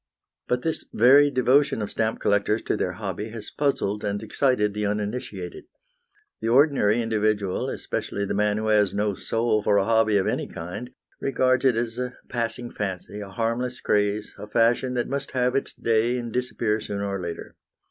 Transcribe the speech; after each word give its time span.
But 0.47 0.63
this 0.63 0.83
very 0.91 1.29
devotion 1.29 1.79
of 1.79 1.91
stamp 1.91 2.19
collectors 2.19 2.63
to 2.63 2.75
their 2.75 2.93
hobby 2.93 3.29
has 3.29 3.51
puzzled 3.51 4.03
and 4.03 4.23
excited 4.23 4.73
the 4.73 4.87
uninitiated. 4.87 5.65
The 6.41 6.47
ordinary 6.47 7.03
individual, 7.03 7.69
especially 7.69 8.25
the 8.25 8.33
man 8.33 8.57
who 8.57 8.69
has 8.69 8.95
no 8.95 9.13
soul 9.13 9.61
for 9.61 9.77
a 9.77 9.85
hobby 9.85 10.17
of 10.17 10.25
any 10.25 10.47
kind, 10.47 10.89
regards 11.19 11.65
it 11.65 11.75
as 11.75 11.99
a 11.99 12.15
passing 12.29 12.71
fancy, 12.71 13.19
a 13.19 13.29
harmless 13.29 13.79
craze, 13.79 14.33
a 14.39 14.47
fashion 14.47 14.95
that 14.95 15.07
must 15.07 15.33
have 15.33 15.55
its 15.55 15.71
day 15.71 16.17
and 16.17 16.33
disappear, 16.33 16.81
sooner 16.81 17.05
or 17.05 17.21
later. 17.21 17.55